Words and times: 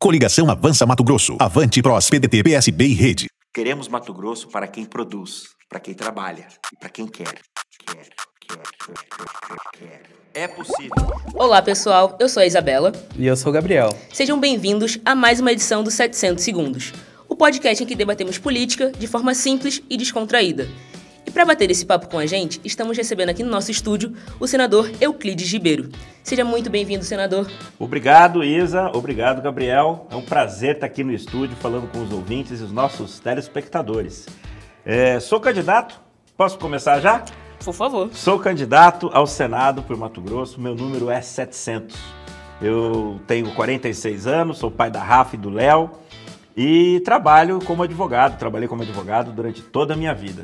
Coligação 0.00 0.48
Avança 0.48 0.86
Mato 0.86 1.02
Grosso. 1.02 1.36
Avante 1.40 1.82
Pros, 1.82 2.08
PDT, 2.08 2.44
PSB 2.44 2.84
e 2.86 2.94
Rede. 2.94 3.26
Queremos 3.52 3.88
Mato 3.88 4.14
Grosso 4.14 4.46
para 4.46 4.68
quem 4.68 4.84
produz, 4.84 5.42
para 5.68 5.80
quem 5.80 5.92
trabalha 5.92 6.46
e 6.72 6.78
para 6.78 6.88
quem 6.88 7.04
quer. 7.04 7.40
Quer, 7.84 8.06
quer, 8.46 8.62
quer, 8.86 9.56
quer. 9.74 10.02
É 10.32 10.46
possível. 10.46 10.92
Olá 11.34 11.60
pessoal, 11.60 12.16
eu 12.20 12.28
sou 12.28 12.40
a 12.40 12.46
Isabela. 12.46 12.92
E 13.18 13.26
eu 13.26 13.36
sou 13.36 13.50
o 13.50 13.52
Gabriel. 13.52 13.88
Sejam 14.12 14.38
bem-vindos 14.38 15.00
a 15.04 15.16
mais 15.16 15.40
uma 15.40 15.50
edição 15.50 15.82
do 15.82 15.90
700 15.90 16.44
Segundos, 16.44 16.92
o 17.28 17.34
podcast 17.34 17.82
em 17.82 17.86
que 17.86 17.96
debatemos 17.96 18.38
política 18.38 18.92
de 18.92 19.08
forma 19.08 19.34
simples 19.34 19.82
e 19.90 19.96
descontraída. 19.96 20.68
E 21.26 21.30
para 21.30 21.44
bater 21.44 21.70
esse 21.70 21.84
papo 21.84 22.08
com 22.08 22.18
a 22.18 22.26
gente, 22.26 22.60
estamos 22.64 22.96
recebendo 22.96 23.28
aqui 23.28 23.42
no 23.42 23.50
nosso 23.50 23.70
estúdio 23.70 24.14
o 24.40 24.46
senador 24.46 24.90
Euclides 25.00 25.52
Ribeiro. 25.52 25.90
Seja 26.22 26.44
muito 26.44 26.70
bem-vindo, 26.70 27.04
senador. 27.04 27.50
Obrigado, 27.78 28.42
Isa. 28.42 28.90
Obrigado, 28.94 29.42
Gabriel. 29.42 30.06
É 30.10 30.16
um 30.16 30.22
prazer 30.22 30.76
estar 30.76 30.86
aqui 30.86 31.04
no 31.04 31.12
estúdio 31.12 31.56
falando 31.56 31.86
com 31.90 32.02
os 32.02 32.12
ouvintes 32.12 32.60
e 32.60 32.64
os 32.64 32.72
nossos 32.72 33.20
telespectadores. 33.20 34.26
É, 34.84 35.20
sou 35.20 35.40
candidato. 35.40 36.00
Posso 36.36 36.58
começar 36.58 37.00
já? 37.00 37.24
Por 37.64 37.74
favor. 37.74 38.10
Sou 38.12 38.38
candidato 38.38 39.10
ao 39.12 39.26
Senado 39.26 39.82
por 39.82 39.96
Mato 39.96 40.20
Grosso. 40.20 40.60
Meu 40.60 40.74
número 40.74 41.10
é 41.10 41.20
700. 41.20 41.96
Eu 42.60 43.20
tenho 43.26 43.52
46 43.54 44.26
anos, 44.26 44.58
sou 44.58 44.70
pai 44.70 44.90
da 44.90 45.02
Rafa 45.02 45.36
e 45.36 45.38
do 45.38 45.50
Léo 45.50 45.90
e 46.56 47.00
trabalho 47.04 47.60
como 47.64 47.84
advogado. 47.84 48.36
Trabalhei 48.36 48.66
como 48.66 48.82
advogado 48.82 49.30
durante 49.30 49.62
toda 49.62 49.94
a 49.94 49.96
minha 49.96 50.12
vida. 50.12 50.42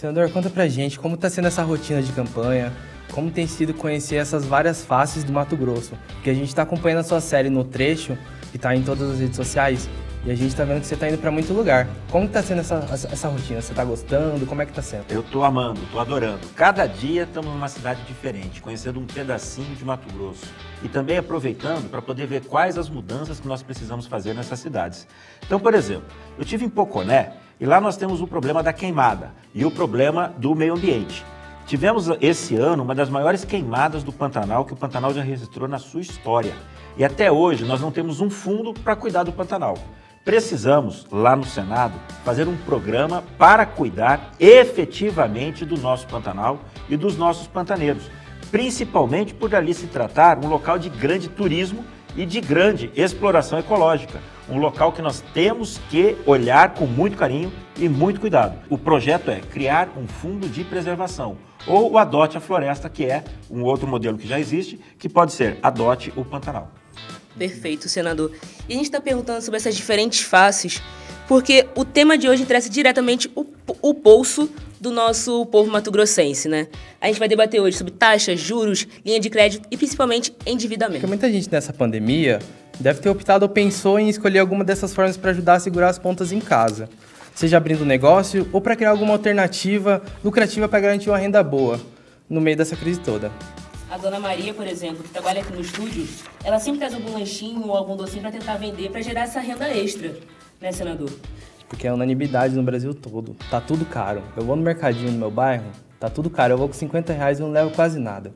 Senador, 0.00 0.30
conta 0.30 0.48
pra 0.48 0.66
gente 0.66 0.98
como 0.98 1.14
está 1.14 1.28
sendo 1.28 1.48
essa 1.48 1.62
rotina 1.62 2.00
de 2.00 2.10
campanha, 2.12 2.72
como 3.12 3.30
tem 3.30 3.46
sido 3.46 3.74
conhecer 3.74 4.16
essas 4.16 4.46
várias 4.46 4.82
faces 4.82 5.22
do 5.22 5.30
Mato 5.30 5.54
Grosso, 5.58 5.92
porque 6.14 6.30
a 6.30 6.34
gente 6.34 6.48
está 6.48 6.62
acompanhando 6.62 7.00
a 7.00 7.04
sua 7.04 7.20
série 7.20 7.50
no 7.50 7.64
trecho, 7.64 8.16
que 8.50 8.56
está 8.56 8.74
em 8.74 8.82
todas 8.82 9.10
as 9.10 9.20
redes 9.20 9.36
sociais, 9.36 9.90
e 10.24 10.30
a 10.30 10.34
gente 10.34 10.48
está 10.48 10.64
vendo 10.64 10.80
que 10.80 10.86
você 10.86 10.94
está 10.94 11.06
indo 11.06 11.18
para 11.18 11.30
muito 11.30 11.52
lugar. 11.52 11.86
Como 12.10 12.24
está 12.24 12.42
sendo 12.42 12.60
essa, 12.60 12.76
essa 12.90 13.28
rotina? 13.28 13.60
Você 13.60 13.72
está 13.72 13.84
gostando? 13.84 14.46
Como 14.46 14.62
é 14.62 14.64
que 14.64 14.72
está 14.72 14.80
sendo? 14.80 15.04
Eu 15.10 15.20
estou 15.20 15.44
amando, 15.44 15.82
estou 15.82 16.00
adorando. 16.00 16.48
Cada 16.56 16.86
dia 16.86 17.24
estamos 17.24 17.52
numa 17.52 17.68
cidade 17.68 18.02
diferente, 18.04 18.62
conhecendo 18.62 18.98
um 19.00 19.06
pedacinho 19.06 19.74
de 19.76 19.84
Mato 19.84 20.10
Grosso. 20.14 20.46
E 20.82 20.88
também 20.88 21.18
aproveitando 21.18 21.90
para 21.90 22.00
poder 22.00 22.26
ver 22.26 22.40
quais 22.46 22.78
as 22.78 22.88
mudanças 22.88 23.38
que 23.38 23.46
nós 23.46 23.62
precisamos 23.62 24.06
fazer 24.06 24.32
nessas 24.32 24.60
cidades. 24.60 25.06
Então, 25.44 25.60
por 25.60 25.74
exemplo, 25.74 26.06
eu 26.38 26.44
tive 26.44 26.64
em 26.64 26.70
Poconé, 26.70 27.34
e 27.60 27.66
lá 27.66 27.80
nós 27.80 27.96
temos 27.96 28.22
o 28.22 28.26
problema 28.26 28.62
da 28.62 28.72
queimada 28.72 29.32
e 29.54 29.66
o 29.66 29.70
problema 29.70 30.32
do 30.38 30.54
meio 30.54 30.74
ambiente. 30.74 31.24
Tivemos 31.66 32.08
esse 32.20 32.56
ano 32.56 32.82
uma 32.82 32.94
das 32.94 33.10
maiores 33.10 33.44
queimadas 33.44 34.02
do 34.02 34.12
Pantanal 34.12 34.64
que 34.64 34.72
o 34.72 34.76
Pantanal 34.76 35.12
já 35.12 35.22
registrou 35.22 35.68
na 35.68 35.78
sua 35.78 36.00
história. 36.00 36.54
E 36.96 37.04
até 37.04 37.30
hoje 37.30 37.64
nós 37.64 37.80
não 37.80 37.92
temos 37.92 38.20
um 38.20 38.30
fundo 38.30 38.72
para 38.72 38.96
cuidar 38.96 39.24
do 39.24 39.32
Pantanal. 39.32 39.76
Precisamos, 40.24 41.06
lá 41.12 41.36
no 41.36 41.44
Senado, 41.44 41.94
fazer 42.24 42.48
um 42.48 42.56
programa 42.56 43.22
para 43.38 43.64
cuidar 43.66 44.32
efetivamente 44.40 45.64
do 45.64 45.78
nosso 45.78 46.06
Pantanal 46.08 46.58
e 46.88 46.96
dos 46.96 47.16
nossos 47.16 47.46
pantaneiros, 47.46 48.10
principalmente 48.50 49.32
por 49.32 49.54
ali 49.54 49.72
se 49.72 49.86
tratar 49.86 50.38
um 50.42 50.48
local 50.48 50.78
de 50.78 50.88
grande 50.88 51.28
turismo 51.28 51.84
e 52.16 52.26
de 52.26 52.40
grande 52.40 52.90
exploração 52.96 53.58
ecológica 53.58 54.18
um 54.50 54.58
local 54.58 54.92
que 54.92 55.00
nós 55.00 55.22
temos 55.32 55.78
que 55.88 56.16
olhar 56.26 56.74
com 56.74 56.86
muito 56.86 57.16
carinho 57.16 57.52
e 57.78 57.88
muito 57.88 58.20
cuidado. 58.20 58.58
O 58.68 58.76
projeto 58.76 59.30
é 59.30 59.40
criar 59.40 59.88
um 59.96 60.06
fundo 60.06 60.48
de 60.48 60.64
preservação 60.64 61.36
ou 61.66 61.92
o 61.92 61.98
Adote 61.98 62.36
a 62.36 62.40
Floresta, 62.40 62.88
que 62.88 63.04
é 63.04 63.22
um 63.50 63.62
outro 63.62 63.86
modelo 63.86 64.18
que 64.18 64.26
já 64.26 64.38
existe, 64.40 64.80
que 64.98 65.08
pode 65.08 65.32
ser 65.32 65.58
Adote 65.62 66.12
o 66.16 66.24
Pantanal. 66.24 66.70
Perfeito, 67.38 67.88
senador. 67.88 68.32
E 68.68 68.72
a 68.72 68.76
gente 68.76 68.86
está 68.86 69.00
perguntando 69.00 69.40
sobre 69.40 69.56
essas 69.58 69.74
diferentes 69.76 70.20
faces, 70.20 70.82
porque 71.28 71.66
o 71.76 71.84
tema 71.84 72.18
de 72.18 72.28
hoje 72.28 72.42
interessa 72.42 72.68
diretamente 72.68 73.30
o, 73.34 73.46
o 73.80 73.92
bolso 73.94 74.50
do 74.80 74.90
nosso 74.90 75.46
povo 75.46 75.70
mato-grossense, 75.70 76.48
né? 76.48 76.66
A 77.00 77.06
gente 77.06 77.18
vai 77.18 77.28
debater 77.28 77.60
hoje 77.60 77.76
sobre 77.76 77.92
taxas, 77.92 78.40
juros, 78.40 78.86
linha 79.04 79.20
de 79.20 79.28
crédito 79.28 79.66
e 79.70 79.76
principalmente 79.76 80.34
endividamento. 80.46 81.00
Porque 81.00 81.06
muita 81.06 81.30
gente 81.30 81.50
nessa 81.52 81.72
pandemia 81.72 82.40
deve 82.80 83.00
ter 83.00 83.10
optado 83.10 83.44
ou 83.44 83.48
pensou 83.48 83.98
em 83.98 84.08
escolher 84.08 84.38
alguma 84.38 84.64
dessas 84.64 84.94
formas 84.94 85.16
para 85.16 85.30
ajudar 85.30 85.54
a 85.54 85.60
segurar 85.60 85.88
as 85.88 85.98
pontas 85.98 86.32
em 86.32 86.40
casa. 86.40 86.88
Seja 87.34 87.58
abrindo 87.58 87.82
um 87.82 87.86
negócio 87.86 88.48
ou 88.52 88.60
para 88.60 88.74
criar 88.74 88.90
alguma 88.90 89.12
alternativa 89.12 90.02
lucrativa 90.24 90.68
para 90.68 90.80
garantir 90.80 91.10
uma 91.10 91.18
renda 91.18 91.42
boa 91.42 91.80
no 92.28 92.40
meio 92.40 92.56
dessa 92.56 92.76
crise 92.76 93.00
toda. 93.00 93.30
A 93.90 93.96
dona 93.96 94.20
Maria, 94.20 94.54
por 94.54 94.66
exemplo, 94.66 95.02
que 95.02 95.08
trabalha 95.08 95.40
aqui 95.40 95.52
no 95.52 95.60
estúdio, 95.60 96.06
ela 96.44 96.58
sempre 96.60 96.78
traz 96.78 96.94
algum 96.94 97.12
lanchinho 97.12 97.66
ou 97.66 97.76
algum 97.76 97.96
docinho 97.96 98.22
para 98.22 98.30
tentar 98.30 98.56
vender 98.56 98.90
para 98.90 99.02
gerar 99.02 99.22
essa 99.22 99.40
renda 99.40 99.68
extra, 99.68 100.14
né, 100.60 100.70
senador? 100.70 101.10
Porque 101.68 101.86
é 101.86 101.92
unanimidade 101.92 102.54
no 102.54 102.62
Brasil 102.62 102.94
todo. 102.94 103.36
Tá 103.50 103.60
tudo 103.60 103.84
caro. 103.84 104.22
Eu 104.36 104.44
vou 104.44 104.54
no 104.54 104.62
mercadinho 104.62 105.10
no 105.10 105.18
meu 105.18 105.30
bairro, 105.30 105.66
tá 105.98 106.08
tudo 106.08 106.30
caro. 106.30 106.54
Eu 106.54 106.58
vou 106.58 106.68
com 106.68 106.74
50 106.74 107.12
reais 107.12 107.38
e 107.38 107.42
não 107.42 107.50
levo 107.50 107.70
quase 107.70 107.98
nada. 107.98 108.32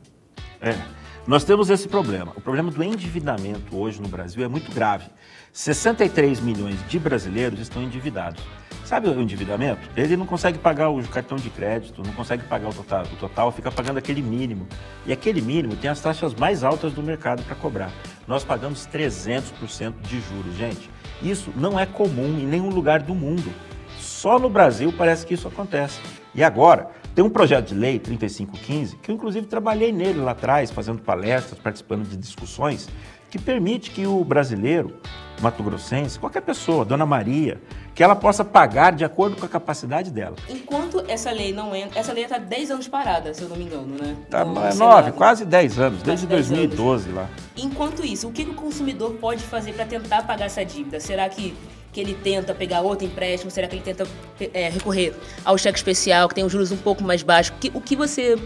É. 0.60 1.03
Nós 1.26 1.42
temos 1.42 1.70
esse 1.70 1.88
problema. 1.88 2.32
O 2.36 2.40
problema 2.40 2.70
do 2.70 2.84
endividamento 2.84 3.74
hoje 3.78 4.00
no 4.00 4.08
Brasil 4.08 4.44
é 4.44 4.48
muito 4.48 4.70
grave. 4.70 5.06
63 5.54 6.38
milhões 6.40 6.76
de 6.86 6.98
brasileiros 6.98 7.60
estão 7.60 7.82
endividados. 7.82 8.44
Sabe 8.84 9.08
o 9.08 9.18
endividamento? 9.18 9.88
Ele 9.96 10.18
não 10.18 10.26
consegue 10.26 10.58
pagar 10.58 10.90
o 10.90 11.02
cartão 11.08 11.38
de 11.38 11.48
crédito, 11.48 12.02
não 12.04 12.12
consegue 12.12 12.44
pagar 12.44 12.68
o 12.68 12.74
total, 12.74 13.04
o 13.04 13.16
total, 13.16 13.50
fica 13.50 13.72
pagando 13.72 13.96
aquele 13.96 14.20
mínimo. 14.20 14.68
E 15.06 15.14
aquele 15.14 15.40
mínimo 15.40 15.74
tem 15.76 15.88
as 15.88 15.98
taxas 15.98 16.34
mais 16.34 16.62
altas 16.62 16.92
do 16.92 17.02
mercado 17.02 17.42
para 17.42 17.56
cobrar. 17.56 17.90
Nós 18.28 18.44
pagamos 18.44 18.86
300% 18.86 19.94
de 20.02 20.20
juros, 20.20 20.54
gente. 20.56 20.90
Isso 21.22 21.50
não 21.56 21.80
é 21.80 21.86
comum 21.86 22.38
em 22.38 22.46
nenhum 22.46 22.68
lugar 22.68 23.00
do 23.00 23.14
mundo. 23.14 23.50
Só 23.98 24.38
no 24.38 24.50
Brasil 24.50 24.92
parece 24.92 25.24
que 25.24 25.32
isso 25.32 25.48
acontece. 25.48 25.98
E 26.34 26.44
agora, 26.44 26.90
tem 27.14 27.24
um 27.24 27.30
projeto 27.30 27.68
de 27.68 27.74
lei 27.74 27.98
3515, 27.98 28.96
que 28.96 29.10
eu 29.10 29.14
inclusive 29.14 29.46
trabalhei 29.46 29.92
nele 29.92 30.20
lá 30.20 30.32
atrás, 30.32 30.70
fazendo 30.70 31.00
palestras, 31.00 31.58
participando 31.60 32.08
de 32.08 32.16
discussões, 32.16 32.88
que 33.30 33.38
permite 33.38 33.90
que 33.90 34.06
o 34.06 34.24
brasileiro, 34.24 34.96
mato-grossense, 35.40 36.18
qualquer 36.18 36.42
pessoa, 36.42 36.84
Dona 36.84 37.06
Maria, 37.06 37.60
que 37.94 38.02
ela 38.02 38.16
possa 38.16 38.44
pagar 38.44 38.92
de 38.92 39.04
acordo 39.04 39.36
com 39.36 39.46
a 39.46 39.48
capacidade 39.48 40.10
dela. 40.10 40.34
Enquanto 40.48 41.04
essa 41.08 41.30
lei 41.30 41.52
não 41.52 41.74
entra, 41.74 42.00
essa 42.00 42.12
lei 42.12 42.24
está 42.24 42.38
10 42.38 42.72
anos 42.72 42.88
parada, 42.88 43.32
se 43.32 43.42
eu 43.42 43.48
não 43.48 43.56
me 43.56 43.64
engano, 43.64 43.96
né? 44.00 44.16
Está 44.22 44.40
é 44.40 44.74
nove, 44.74 45.12
quase 45.12 45.44
10 45.44 45.78
anos, 45.78 46.02
desde 46.02 46.26
2012 46.26 47.04
anos. 47.08 47.16
lá. 47.16 47.30
Enquanto 47.56 48.04
isso, 48.04 48.28
o 48.28 48.32
que 48.32 48.42
o 48.42 48.54
consumidor 48.54 49.14
pode 49.14 49.42
fazer 49.44 49.72
para 49.72 49.86
tentar 49.86 50.24
pagar 50.24 50.46
essa 50.46 50.64
dívida? 50.64 50.98
Será 50.98 51.28
que 51.28 51.56
que 51.94 52.00
ele 52.00 52.14
tenta 52.14 52.52
pegar 52.52 52.80
outro 52.80 53.06
empréstimo? 53.06 53.50
Será 53.50 53.68
que 53.68 53.76
ele 53.76 53.82
tenta 53.82 54.06
é, 54.52 54.68
recorrer 54.68 55.14
ao 55.44 55.56
cheque 55.56 55.78
especial, 55.78 56.28
que 56.28 56.34
tem 56.34 56.44
os 56.44 56.50
juros 56.50 56.72
um 56.72 56.76
pouco 56.76 57.04
mais 57.04 57.22
baixos? 57.22 57.54
Que, 57.60 57.70
o 57.72 57.80
que 57.80 57.94
você 57.94 58.36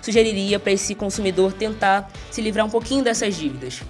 sugeriria 0.00 0.58
para 0.58 0.72
esse 0.72 0.94
consumidor 0.94 1.52
tentar 1.52 2.10
se 2.30 2.40
livrar 2.40 2.64
um 2.64 2.70
pouquinho 2.70 3.04
dessas 3.04 3.36
dívidas? 3.36 3.82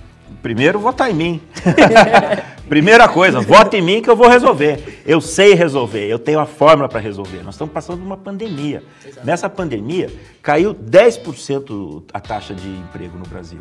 Primeiro, 0.42 0.80
votar 0.80 1.10
em 1.10 1.14
mim. 1.14 1.42
Primeira 2.74 3.08
coisa, 3.08 3.40
vote 3.40 3.76
em 3.76 3.80
mim 3.80 4.02
que 4.02 4.10
eu 4.10 4.16
vou 4.16 4.28
resolver. 4.28 5.00
Eu 5.06 5.20
sei 5.20 5.54
resolver, 5.54 6.08
eu 6.08 6.18
tenho 6.18 6.40
a 6.40 6.44
fórmula 6.44 6.88
para 6.88 6.98
resolver. 6.98 7.40
Nós 7.44 7.54
estamos 7.54 7.72
passando 7.72 7.98
por 7.98 8.04
uma 8.04 8.16
pandemia. 8.16 8.82
Exato. 9.06 9.24
Nessa 9.24 9.48
pandemia, 9.48 10.10
caiu 10.42 10.74
10% 10.74 12.02
a 12.12 12.18
taxa 12.18 12.52
de 12.52 12.66
emprego 12.68 13.16
no 13.16 13.24
Brasil. 13.28 13.60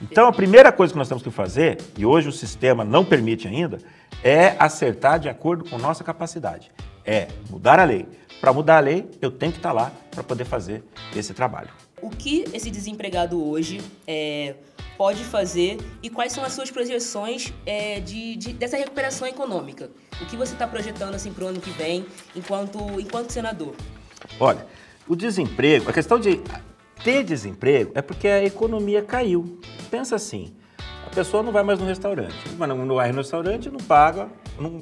Então, 0.00 0.26
a 0.26 0.32
primeira 0.32 0.72
coisa 0.72 0.94
que 0.94 0.98
nós 0.98 1.06
temos 1.06 1.22
que 1.22 1.30
fazer, 1.30 1.76
e 1.94 2.06
hoje 2.06 2.30
o 2.30 2.32
sistema 2.32 2.86
não 2.86 3.04
permite 3.04 3.46
ainda, 3.46 3.80
é 4.22 4.56
acertar 4.58 5.20
de 5.20 5.28
acordo 5.28 5.68
com 5.68 5.76
nossa 5.76 6.02
capacidade. 6.02 6.72
É 7.04 7.28
mudar 7.50 7.78
a 7.78 7.84
lei. 7.84 8.06
Para 8.40 8.50
mudar 8.50 8.78
a 8.78 8.80
lei, 8.80 9.06
eu 9.20 9.30
tenho 9.30 9.52
que 9.52 9.58
estar 9.58 9.72
lá 9.72 9.92
para 10.10 10.24
poder 10.24 10.46
fazer 10.46 10.82
esse 11.14 11.34
trabalho. 11.34 11.68
O 12.00 12.08
que 12.08 12.46
esse 12.54 12.70
desempregado 12.70 13.46
hoje 13.46 13.82
é, 14.06 14.54
pode 14.96 15.24
fazer 15.24 15.78
e 16.02 16.10
quais 16.10 16.32
são 16.32 16.44
as 16.44 16.52
suas 16.52 16.70
projeções 16.70 17.52
é, 17.66 18.00
de, 18.00 18.36
de, 18.36 18.52
dessa 18.52 18.76
recuperação 18.76 19.26
econômica? 19.26 19.90
O 20.20 20.26
que 20.26 20.36
você 20.36 20.52
está 20.52 20.66
projetando 20.66 21.14
assim, 21.14 21.32
para 21.32 21.44
o 21.44 21.48
ano 21.48 21.60
que 21.60 21.70
vem 21.70 22.06
enquanto, 22.34 22.78
enquanto 23.00 23.30
senador? 23.30 23.74
Olha, 24.38 24.66
o 25.06 25.14
desemprego, 25.14 25.90
a 25.90 25.92
questão 25.92 26.18
de 26.18 26.40
ter 27.02 27.22
desemprego 27.22 27.92
é 27.94 28.02
porque 28.02 28.28
a 28.28 28.44
economia 28.44 29.02
caiu. 29.02 29.58
Pensa 29.90 30.16
assim, 30.16 30.54
a 31.06 31.10
pessoa 31.14 31.42
não 31.42 31.52
vai 31.52 31.62
mais 31.62 31.78
no 31.78 31.86
restaurante. 31.86 32.34
Mas 32.56 32.68
não 32.68 32.86
vai 32.94 33.12
no 33.12 33.18
restaurante, 33.18 33.70
não 33.70 33.80
paga 33.80 34.28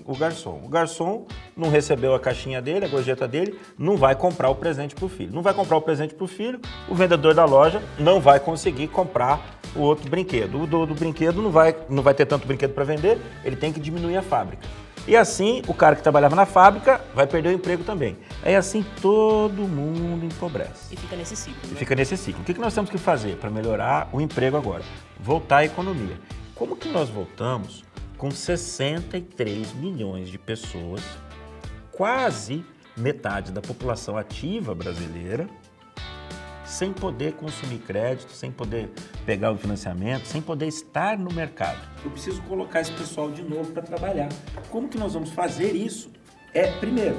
o 0.07 0.17
garçom. 0.17 0.61
O 0.65 0.69
garçom 0.69 1.27
não 1.57 1.71
recebeu 1.71 2.15
a 2.15 2.21
caixinha 2.21 2.61
dele, 2.61 2.85
a 2.85 2.89
gorjeta 2.89 3.27
dele, 3.27 3.59
não 3.79 3.97
vai 3.97 4.15
comprar 4.15 4.51
o 4.51 4.55
presente 4.55 4.95
para 4.95 5.05
o 5.05 5.09
filho. 5.09 5.33
Não 5.33 5.43
vai 5.43 5.55
comprar 5.55 5.77
o 5.77 5.83
presente 5.83 6.15
para 6.15 6.25
o 6.25 6.29
filho, 6.29 6.61
o 6.89 6.95
vendedor 6.95 7.35
da 7.35 7.45
loja 7.45 7.83
não 7.99 8.21
vai 8.21 8.39
conseguir 8.39 8.89
comprar 8.89 9.62
o 9.75 9.81
outro 9.81 10.09
brinquedo. 10.09 10.63
O 10.63 10.67
do, 10.67 10.87
do 10.87 10.95
brinquedo 10.95 11.43
não 11.43 11.51
vai, 11.51 11.77
não 11.89 12.03
vai 12.03 12.15
ter 12.15 12.27
tanto 12.27 12.47
brinquedo 12.47 12.73
para 12.73 12.85
vender, 12.85 13.19
ele 13.45 13.57
tem 13.57 13.73
que 13.73 13.81
diminuir 13.81 14.17
a 14.17 14.23
fábrica. 14.23 14.67
E 15.07 15.17
assim, 15.17 15.63
o 15.67 15.75
cara 15.75 15.97
que 15.97 16.03
trabalhava 16.03 16.37
na 16.37 16.47
fábrica 16.47 17.01
vai 17.13 17.27
perder 17.27 17.49
o 17.49 17.53
emprego 17.53 17.83
também. 17.83 18.17
Aí 18.43 18.55
assim 18.55 18.85
todo 19.01 19.67
mundo 19.67 20.25
empobrece. 20.25 20.95
E 20.95 20.97
fica 20.97 21.17
nesse 21.17 21.35
ciclo. 21.35 21.61
Né? 21.65 21.73
E 21.73 21.77
fica 21.77 21.95
nesse 21.95 22.17
ciclo. 22.17 22.43
O 22.43 22.45
que 22.45 22.55
nós 22.55 22.73
temos 22.73 22.89
que 22.89 22.99
fazer 22.99 23.37
para 23.37 23.51
melhorar 23.51 24.09
o 24.13 24.21
emprego 24.21 24.57
agora? 24.57 24.85
Voltar 25.19 25.59
à 25.59 25.65
economia. 25.65 26.17
Como 26.55 26.77
que 26.77 26.89
nós 26.89 27.09
voltamos 27.09 27.85
com 28.17 28.31
63 28.31 29.73
milhões 29.75 30.29
de 30.29 30.39
pessoas, 30.39 31.03
quase 31.91 32.65
metade 32.97 33.51
da 33.51 33.61
população 33.61 34.17
ativa 34.17 34.73
brasileira, 34.73 35.49
sem 36.73 36.91
poder 36.91 37.35
consumir 37.35 37.79
crédito, 37.81 38.33
sem 38.33 38.51
poder 38.51 38.91
pegar 39.27 39.53
o 39.53 39.59
financiamento, 39.59 40.25
sem 40.25 40.41
poder 40.41 40.67
estar 40.67 41.19
no 41.19 41.31
mercado. 41.31 41.79
Eu 42.03 42.11
preciso 42.11 42.41
colocar 42.43 42.81
esse 42.81 42.93
pessoal 42.93 43.31
de 43.31 43.43
novo 43.43 43.73
para 43.73 43.83
trabalhar. 43.83 44.31
Como 44.71 44.89
que 44.89 44.97
nós 44.97 45.13
vamos 45.13 45.31
fazer 45.31 45.77
isso? 45.77 46.11
É, 46.55 46.71
primeiro, 46.79 47.17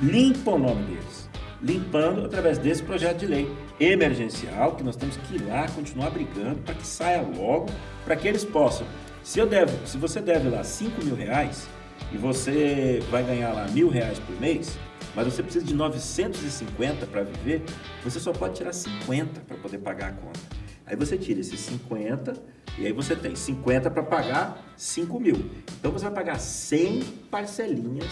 limpa 0.00 0.50
o 0.50 0.58
nome 0.58 0.82
deles. 0.84 1.26
Limpando 1.62 2.26
através 2.26 2.58
desse 2.58 2.82
projeto 2.82 3.20
de 3.20 3.26
lei 3.26 3.50
emergencial, 3.80 4.76
que 4.76 4.82
nós 4.82 4.94
temos 4.94 5.16
que 5.16 5.36
ir 5.36 5.46
lá 5.46 5.66
continuar 5.70 6.10
brigando 6.10 6.60
para 6.60 6.74
que 6.74 6.86
saia 6.86 7.22
logo, 7.22 7.66
para 8.04 8.14
que 8.14 8.28
eles 8.28 8.44
possam. 8.44 8.86
Se, 9.22 9.38
eu 9.38 9.46
devo, 9.46 9.86
se 9.86 9.96
você 9.96 10.20
deve 10.20 10.50
lá 10.50 10.62
5 10.62 11.02
mil 11.02 11.16
reais 11.16 11.66
e 12.12 12.18
você 12.18 13.02
vai 13.10 13.24
ganhar 13.24 13.54
lá 13.54 13.66
mil 13.68 13.88
reais 13.88 14.18
por 14.18 14.38
mês, 14.38 14.78
mas 15.14 15.26
você 15.26 15.42
precisa 15.42 15.64
de 15.64 15.74
950 15.74 17.06
para 17.06 17.22
viver, 17.22 17.62
você 18.04 18.20
só 18.20 18.32
pode 18.32 18.54
tirar 18.54 18.72
50 18.72 19.40
para 19.40 19.56
poder 19.56 19.78
pagar 19.78 20.10
a 20.10 20.12
conta. 20.12 20.40
Aí 20.86 20.94
você 20.94 21.16
tira 21.18 21.40
esses 21.40 21.58
50 21.60 22.34
e 22.78 22.86
aí 22.86 22.92
você 22.92 23.16
tem 23.16 23.34
50 23.34 23.90
para 23.90 24.04
pagar 24.04 24.62
5 24.76 25.18
mil. 25.18 25.50
Então 25.80 25.90
você 25.90 26.04
vai 26.04 26.14
pagar 26.14 26.38
100 26.38 27.02
parcelinhas 27.28 28.06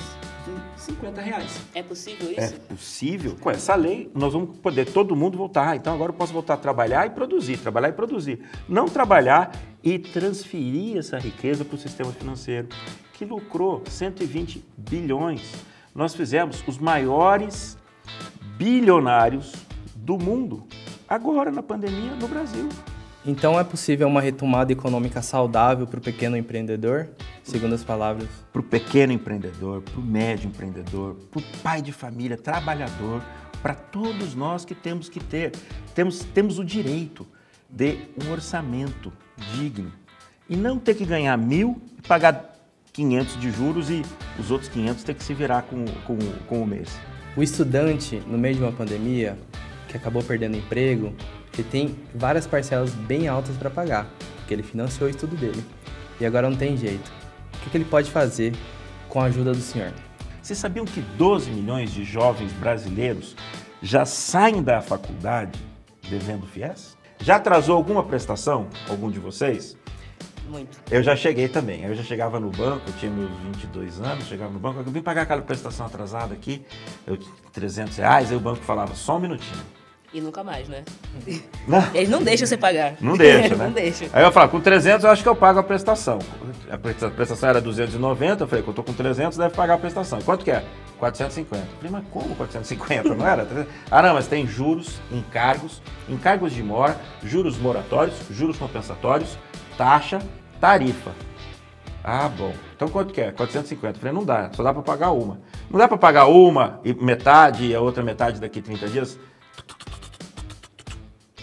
de 0.76 0.82
50 0.82 1.20
reais. 1.20 1.60
É 1.72 1.84
possível 1.84 2.34
É 2.36 2.44
isso? 2.46 2.54
possível. 2.62 3.37
Com 3.40 3.48
essa 3.48 3.76
lei, 3.76 4.10
nós 4.12 4.32
vamos 4.32 4.56
poder 4.58 4.87
todo 4.87 5.14
mundo 5.14 5.38
voltar. 5.38 5.76
Então 5.76 5.94
agora 5.94 6.10
eu 6.10 6.16
posso 6.16 6.32
voltar 6.32 6.54
a 6.54 6.56
trabalhar 6.56 7.06
e 7.06 7.10
produzir, 7.10 7.58
trabalhar 7.58 7.90
e 7.90 7.92
produzir. 7.92 8.40
Não 8.69 8.87
trabalhar 8.87 9.52
e 9.82 9.96
transferir 9.96 10.96
essa 10.96 11.16
riqueza 11.16 11.64
para 11.64 11.76
o 11.76 11.78
sistema 11.78 12.10
financeiro, 12.10 12.66
que 13.12 13.25
lucrou 13.25 13.84
120 13.88 14.64
bilhões. 14.76 15.42
Nós 15.94 16.12
fizemos 16.12 16.64
os 16.67 16.76
maiores 16.76 17.79
bilionários 18.56 19.55
do 19.94 20.19
mundo, 20.19 20.67
agora 21.08 21.52
na 21.52 21.62
pandemia 21.62 22.17
no 22.17 22.26
Brasil. 22.26 22.69
Então 23.25 23.58
é 23.58 23.62
possível 23.62 24.08
uma 24.08 24.20
retomada 24.20 24.73
econômica 24.73 25.23
saudável 25.23 25.87
para 25.87 25.99
o 25.99 26.02
pequeno 26.02 26.37
empreendedor, 26.37 27.11
segundo 27.44 27.76
as 27.76 27.85
palavras. 27.85 28.29
para 28.52 28.61
o 28.61 28.64
pequeno 28.64 29.12
empreendedor, 29.12 29.82
para 29.82 30.00
o 30.00 30.02
médio 30.02 30.49
empreendedor, 30.49 31.14
para 31.31 31.38
o 31.38 31.43
pai 31.62 31.81
de 31.81 31.93
família, 31.93 32.37
trabalhador, 32.37 33.23
para 33.62 33.75
todos 33.75 34.35
nós 34.35 34.64
que 34.64 34.75
temos 34.75 35.08
que 35.08 35.20
ter, 35.20 35.52
temos, 35.94 36.25
temos 36.35 36.58
o 36.58 36.64
direito 36.64 37.25
de 37.70 37.99
um 38.20 38.32
orçamento 38.32 39.12
digno 39.55 39.93
e 40.49 40.56
não 40.56 40.76
ter 40.76 40.94
que 40.94 41.06
ganhar 41.06 41.37
mil 41.38 41.81
e 41.97 42.02
pagar 42.06 42.53
500 42.94 43.41
de 43.41 43.50
juros 43.50 43.91
e 43.91 44.02
os 44.38 44.52
outros 44.52 44.70
500 44.70 45.02
ter 45.02 45.14
que 45.14 45.25
se 45.25 45.35
virar 45.35 45.62
com, 45.62 45.85
com, 46.06 46.17
com 46.46 46.62
o 46.62 46.67
mês. 46.67 46.96
O 47.37 47.43
estudante, 47.43 48.23
no 48.25 48.38
meio 48.38 48.55
de 48.55 48.62
uma 48.62 48.70
pandemia, 48.70 49.37
que 49.88 49.96
acabou 49.96 50.23
perdendo 50.23 50.56
emprego, 50.56 51.12
ele 51.52 51.69
tem 51.69 51.96
várias 52.14 52.46
parcelas 52.46 52.93
bem 52.93 53.26
altas 53.26 53.56
para 53.56 53.69
pagar, 53.69 54.08
porque 54.37 54.55
ele 54.55 54.62
financiou 54.62 55.08
o 55.08 55.11
estudo 55.11 55.35
dele. 55.35 55.62
E 56.20 56.25
agora 56.25 56.49
não 56.49 56.56
tem 56.56 56.76
jeito. 56.76 57.12
O 57.55 57.58
que, 57.64 57.70
que 57.70 57.76
ele 57.76 57.85
pode 57.85 58.11
fazer 58.12 58.55
com 59.08 59.20
a 59.20 59.25
ajuda 59.25 59.52
do 59.52 59.61
senhor? 59.61 59.93
Vocês 60.40 60.58
sabiam 60.58 60.85
que 60.85 61.00
12 61.00 61.50
milhões 61.50 61.90
de 61.90 62.05
jovens 62.05 62.52
brasileiros 62.52 63.35
já 63.82 64.05
saem 64.05 64.62
da 64.62 64.81
faculdade 64.81 65.58
devendo 66.08 66.47
FIES? 66.47 66.97
Já 67.19 67.37
atrasou 67.37 67.76
alguma 67.76 68.05
prestação, 68.05 68.69
algum 68.88 69.11
de 69.11 69.19
vocês? 69.19 69.76
Muito. 70.49 70.79
Eu 70.91 71.02
já 71.02 71.17
cheguei 71.17 71.49
também. 71.49 71.82
Eu 71.85 71.94
já 71.94 72.02
chegava 72.02 72.38
no 72.38 72.50
banco, 72.50 72.82
eu 72.87 72.93
tinha 72.94 73.11
meus 73.11 73.31
22 73.43 74.00
anos, 74.00 74.26
chegava 74.26 74.52
no 74.52 74.58
banco, 74.58 74.81
eu 74.81 74.85
vim 74.85 75.00
pagar 75.02 75.23
aquela 75.23 75.43
prestação 75.43 75.87
atrasada 75.87 76.35
aqui, 76.35 76.62
eu 77.06 77.19
300 77.52 77.96
reais, 77.96 78.31
aí 78.31 78.37
o 78.37 78.41
banco 78.41 78.62
falava, 78.62 78.94
só 78.94 79.17
um 79.17 79.20
minutinho. 79.20 79.62
E 80.12 80.20
nunca 80.20 80.44
mais, 80.44 80.69
né? 80.69 80.85
Não, 81.67 81.82
Eles 81.93 82.08
não 82.08 82.23
deixam 82.23 82.46
você 82.46 82.56
pagar. 82.56 82.94
não 83.00 83.17
deixa, 83.17 83.55
né? 83.56 83.64
não 83.64 83.73
deixa. 83.73 84.08
Aí 84.12 84.23
eu 84.23 84.31
falava, 84.31 84.52
com 84.52 84.61
300 84.61 85.02
eu 85.05 85.11
acho 85.11 85.23
que 85.25 85.29
eu 85.29 85.35
pago 85.35 85.58
a 85.58 85.62
prestação. 85.62 86.20
A 86.70 86.79
presta- 86.79 87.08
a 87.08 87.11
prestação 87.11 87.49
era 87.49 87.61
290, 87.61 88.44
eu 88.44 88.47
falei, 88.47 88.64
eu 88.64 88.73
tô 88.73 88.82
com 88.85 88.93
300, 88.93 89.37
deve 89.37 89.55
pagar 89.56 89.75
a 89.75 89.79
prestação. 89.79 90.20
Quanto 90.23 90.44
que 90.44 90.52
é? 90.52 90.62
450. 91.00 91.56
Eu 91.67 91.76
falei, 91.79 91.90
mas 91.90 92.05
como 92.12 92.32
450? 92.37 93.12
Não 93.14 93.26
era? 93.26 93.44
Ah, 93.90 94.02
não, 94.02 94.14
mas 94.14 94.29
tem 94.29 94.47
juros, 94.47 95.00
encargos, 95.11 95.82
encargos 96.08 96.52
de 96.52 96.62
mora, 96.62 96.97
juros 97.25 97.58
moratórios, 97.58 98.14
juros 98.31 98.56
compensatórios, 98.56 99.37
taxa, 99.76 100.21
tarifa. 100.61 101.12
Ah, 102.03 102.29
bom. 102.29 102.53
Então 102.76 102.88
quanto 102.88 103.15
que 103.15 103.21
é? 103.21 103.32
450. 103.32 103.97
Eu 103.97 104.00
falei, 104.00 104.15
não 104.15 104.25
dá, 104.25 104.50
só 104.53 104.62
dá 104.62 104.73
para 104.75 104.82
pagar 104.82 105.12
uma. 105.12 105.41
Não 105.71 105.79
dá 105.79 105.88
para 105.88 105.97
pagar 105.97 106.26
uma 106.26 106.81
e 106.85 106.93
metade 106.93 107.65
e 107.67 107.75
a 107.75 107.81
outra 107.81 108.03
metade 108.03 108.41
daqui 108.41 108.61
30 108.61 108.88
dias? 108.88 109.19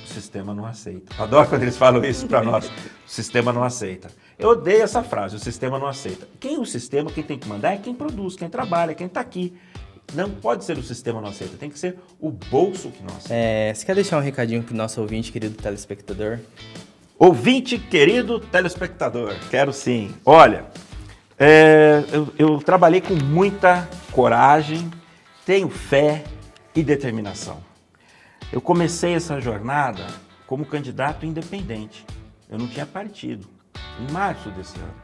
O 0.04 0.08
sistema 0.08 0.54
não 0.54 0.66
aceita. 0.66 1.16
Adoro 1.22 1.48
quando 1.50 1.64
eles 1.64 1.78
falam 1.78 2.04
isso 2.06 2.28
para 2.28 2.44
nós. 2.44 2.68
O 2.68 3.10
sistema 3.10 3.52
não 3.52 3.64
aceita. 3.64 4.10
Eu 4.38 4.50
odeio 4.50 4.84
essa 4.84 5.04
frase, 5.04 5.36
o 5.36 5.40
sistema 5.40 5.80
não 5.80 5.88
aceita. 5.88 6.28
Quem 6.40 6.56
é 6.56 6.60
o 6.60 6.66
sistema, 6.66 7.12
quem 7.12 7.24
tem 7.24 7.38
que 7.38 7.48
mandar 7.48 7.74
é 7.74 7.78
quem 7.78 7.94
produz, 7.94 8.36
quem 8.36 8.50
trabalha, 8.50 8.94
quem 8.94 9.08
está 9.08 9.20
aqui. 9.20 9.54
Não 10.14 10.30
pode 10.30 10.66
ser 10.66 10.78
o 10.78 10.84
sistema 10.84 11.22
não 11.22 11.30
aceita, 11.30 11.56
tem 11.58 11.70
que 11.70 11.80
ser 11.80 11.98
o 12.20 12.30
bolso 12.30 12.90
que 12.90 13.02
não 13.02 13.16
aceita. 13.16 13.34
É, 13.34 13.74
você 13.74 13.86
quer 13.86 13.96
deixar 13.96 14.18
um 14.18 14.22
recadinho 14.22 14.62
pro 14.62 14.76
nosso 14.76 15.00
ouvinte, 15.00 15.32
querido 15.32 15.56
telespectador? 15.56 16.40
Ouvinte 17.24 17.78
querido 17.78 18.40
telespectador, 18.40 19.36
quero 19.52 19.72
sim. 19.72 20.12
Olha, 20.26 20.66
é, 21.38 22.04
eu, 22.12 22.34
eu 22.36 22.58
trabalhei 22.58 23.00
com 23.00 23.14
muita 23.14 23.88
coragem, 24.12 24.90
tenho 25.46 25.70
fé 25.70 26.24
e 26.76 26.82
determinação. 26.82 27.60
Eu 28.52 28.60
comecei 28.60 29.14
essa 29.14 29.40
jornada 29.40 30.08
como 30.48 30.66
candidato 30.66 31.24
independente. 31.24 32.04
Eu 32.50 32.58
não 32.58 32.68
tinha 32.68 32.88
partido. 32.88 33.48
Em 34.00 34.12
março 34.12 34.50
desse 34.50 34.80
ano. 34.80 34.96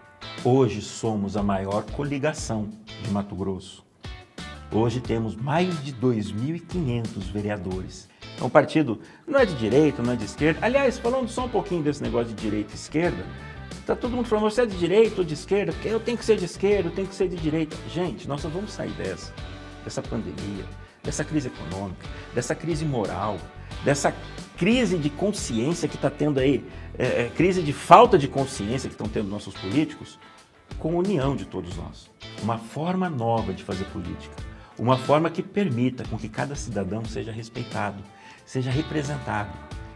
Hoje 0.44 0.82
somos 0.82 1.38
a 1.38 1.44
maior 1.44 1.84
coligação 1.84 2.68
de 3.04 3.12
Mato 3.12 3.36
Grosso. 3.36 3.86
Hoje 4.72 5.02
temos 5.02 5.36
mais 5.36 5.84
de 5.84 5.94
2.500 5.94 7.32
vereadores. 7.32 8.10
É 8.40 8.44
um 8.44 8.50
partido, 8.50 9.00
não 9.28 9.40
é 9.40 9.46
de 9.46 9.56
direita, 9.56 10.04
não 10.04 10.14
é 10.14 10.16
de 10.16 10.26
esquerda. 10.26 10.60
Aliás, 10.62 11.00
falando 11.00 11.28
só 11.28 11.46
um 11.46 11.50
pouquinho 11.50 11.82
desse 11.82 12.04
negócio 12.04 12.34
de 12.34 12.42
direita 12.42 12.72
e 12.72 12.76
esquerda, 12.76 13.26
tá 13.86 13.96
todo 13.96 14.16
mundo 14.16 14.28
falando, 14.28 14.44
você 14.44 14.62
é 14.62 14.66
de 14.66 14.78
direita 14.78 15.22
ou 15.22 15.24
de 15.24 15.34
esquerda? 15.34 15.74
Eu 15.84 16.00
tenho 16.00 16.18
que 16.18 16.24
ser 16.24 16.38
de 16.38 16.46
esquerda, 16.46 16.90
eu 16.90 16.94
tenho 16.94 17.08
que 17.08 17.16
ser 17.16 17.28
de 17.28 17.36
direita. 17.36 17.76
Gente, 17.92 18.28
nós 18.28 18.42
só 18.42 18.50
vamos 18.50 18.72
sair 18.72 18.92
dessa, 18.92 19.34
dessa 19.84 20.02
pandemia, 20.04 20.66
dessa 21.04 21.24
crise 21.24 21.48
econômica, 21.48 22.06
dessa 22.36 22.54
crise 22.54 22.86
moral, 22.86 23.38
dessa 23.84 24.14
crise 24.56 24.98
de 24.98 25.10
consciência 25.10 25.88
que 25.88 25.96
está 25.96 26.10
tendo 26.10 26.40
aí, 26.40 26.64
é, 26.98 27.24
é, 27.24 27.32
crise 27.36 27.64
de 27.64 27.74
falta 27.74 28.20
de 28.20 28.28
consciência 28.28 28.88
que 28.88 28.94
estão 28.94 29.08
tendo 29.08 29.28
nossos 29.28 29.56
políticos, 29.56 30.20
com 30.78 30.96
a 30.96 31.00
união 31.00 31.36
de 31.36 31.46
todos 31.46 31.76
nós. 31.76 32.12
Uma 32.44 32.60
forma 32.60 33.10
nova 33.10 33.52
de 33.52 33.64
fazer 33.64 33.86
política. 33.86 34.47
Uma 34.80 34.98
forma 34.98 35.30
que 35.32 35.42
permita 35.42 36.04
com 36.04 36.18
que 36.18 36.30
cada 36.30 36.56
cidadão 36.56 37.04
seja 37.04 37.32
respeitado, 37.32 38.04
seja 38.46 38.70
representado, 38.70 39.50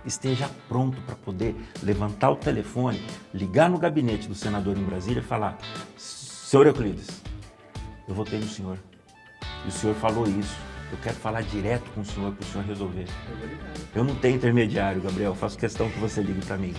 esteja 0.03 0.49
pronto 0.67 0.99
para 1.03 1.15
poder 1.15 1.55
levantar 1.83 2.31
o 2.31 2.35
telefone, 2.35 2.99
ligar 3.31 3.69
no 3.69 3.77
gabinete 3.77 4.27
do 4.27 4.33
senador 4.33 4.75
em 4.77 4.83
Brasília 4.83 5.21
e 5.21 5.23
falar: 5.23 5.57
Senhor 5.95 6.65
Euclides, 6.65 7.21
eu 8.07 8.15
votei 8.15 8.39
no 8.39 8.47
senhor. 8.47 8.79
E 9.65 9.69
o 9.69 9.71
senhor 9.71 9.95
falou 9.95 10.27
isso. 10.27 10.57
Eu 10.91 10.97
quero 10.97 11.15
falar 11.15 11.41
direto 11.43 11.89
com 11.91 12.01
o 12.01 12.05
senhor 12.05 12.33
para 12.33 12.43
o 12.43 12.47
senhor 12.47 12.65
resolver. 12.65 13.05
Eu 13.95 14.03
não 14.03 14.15
tenho 14.15 14.35
intermediário, 14.35 15.01
Gabriel. 15.01 15.33
Faço 15.35 15.57
questão 15.57 15.89
que 15.89 15.99
você 15.99 16.21
ligue 16.21 16.43
para 16.45 16.57
mim. 16.57 16.73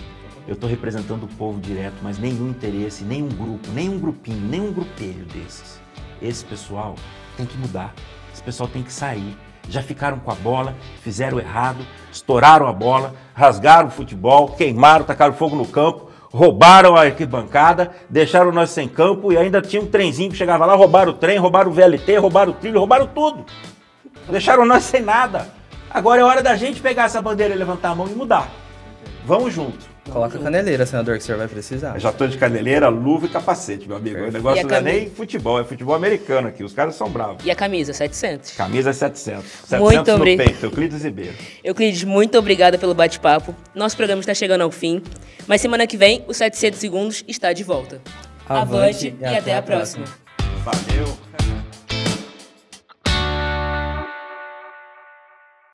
Eu 0.45 0.53
estou 0.53 0.69
representando 0.69 1.23
o 1.23 1.27
povo 1.27 1.59
direto, 1.59 1.95
mas 2.03 2.19
nenhum 2.19 2.49
interesse, 2.49 3.03
nenhum 3.03 3.29
grupo, 3.29 3.71
nenhum 3.71 3.97
grupinho, 3.97 4.41
nenhum 4.41 4.73
grupelho 4.73 5.25
desses. 5.25 5.79
Esse 6.21 6.43
pessoal 6.45 6.95
tem 7.37 7.45
que 7.45 7.57
mudar. 7.57 7.93
Esse 8.33 8.41
pessoal 8.41 8.69
tem 8.69 8.83
que 8.83 8.91
sair. 8.91 9.37
Já 9.69 9.81
ficaram 9.81 10.19
com 10.19 10.31
a 10.31 10.35
bola, 10.35 10.75
fizeram 11.01 11.39
errado, 11.39 11.85
estouraram 12.11 12.67
a 12.67 12.73
bola, 12.73 13.15
rasgaram 13.33 13.87
o 13.87 13.91
futebol, 13.91 14.49
queimaram, 14.49 15.05
tacaram 15.05 15.33
fogo 15.33 15.55
no 15.55 15.65
campo, 15.65 16.09
roubaram 16.31 16.95
a 16.95 17.01
arquibancada, 17.03 17.91
deixaram 18.09 18.51
nós 18.51 18.71
sem 18.71 18.87
campo 18.87 19.31
e 19.31 19.37
ainda 19.37 19.61
tinha 19.61 19.81
um 19.81 19.87
trenzinho 19.87 20.31
que 20.31 20.37
chegava 20.37 20.65
lá, 20.65 20.75
roubaram 20.75 21.11
o 21.11 21.15
trem, 21.15 21.37
roubaram 21.37 21.71
o 21.71 21.73
VLT, 21.73 22.17
roubaram 22.17 22.51
o 22.51 22.55
trilho, 22.55 22.79
roubaram 22.79 23.07
tudo. 23.07 23.45
Deixaram 24.29 24.65
nós 24.65 24.83
sem 24.83 25.01
nada. 25.01 25.47
Agora 25.89 26.21
é 26.21 26.23
hora 26.23 26.41
da 26.41 26.55
gente 26.55 26.81
pegar 26.81 27.03
essa 27.03 27.21
bandeira 27.21 27.53
e 27.53 27.57
levantar 27.57 27.91
a 27.91 27.95
mão 27.95 28.07
e 28.07 28.15
mudar. 28.15 28.49
Vamos 29.25 29.53
junto. 29.53 29.92
Coloca 30.09 30.37
a 30.37 30.41
caneleira, 30.41 30.85
senador, 30.85 31.15
que 31.17 31.23
o 31.23 31.25
senhor 31.25 31.37
vai 31.37 31.47
precisar. 31.47 31.95
Eu 31.95 31.99
já 31.99 32.11
tô 32.11 32.27
de 32.27 32.37
caneleira, 32.37 32.89
luva 32.89 33.25
e 33.25 33.29
capacete, 33.29 33.87
meu 33.87 33.97
amigo. 33.97 34.19
O 34.19 34.31
negócio 34.31 34.67
não 34.67 34.75
é 34.75 34.81
nem 34.81 35.09
futebol, 35.09 35.59
é 35.59 35.63
futebol 35.63 35.95
americano 35.95 36.49
aqui. 36.49 36.63
Os 36.63 36.73
caras 36.73 36.95
são 36.95 37.09
bravos. 37.09 37.43
E 37.45 37.49
a 37.49 37.55
camisa, 37.55 37.93
700. 37.93 38.51
Camisa 38.51 38.89
é 38.89 38.93
700. 38.93 39.43
700 39.65 39.79
Muito 39.79 40.07
no 40.11 40.17
obri- 40.17 40.37
peito, 40.37 40.65
Euclides 40.65 41.03
Ribeiro. 41.03 41.33
Euclides, 41.63 42.03
muito 42.03 42.37
obrigada 42.37 42.77
pelo 42.77 42.93
bate-papo. 42.93 43.55
Nosso 43.73 43.95
programa 43.95 44.19
está 44.19 44.33
chegando 44.33 44.61
ao 44.61 44.71
fim, 44.71 45.01
mas 45.47 45.61
semana 45.61 45.87
que 45.87 45.95
vem 45.95 46.23
o 46.27 46.33
700 46.33 46.79
segundos 46.79 47.23
está 47.27 47.53
de 47.53 47.63
volta. 47.63 48.01
avante, 48.47 49.15
e 49.19 49.25
até 49.25 49.55
a 49.57 49.61
próxima. 49.61 50.05
Valeu! 50.65 51.32